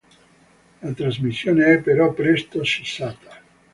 La 0.81 0.93
trasmissione 0.95 1.75
è 1.75 1.79
però 1.79 2.11
presto 2.11 2.63
cessata. 2.63 3.39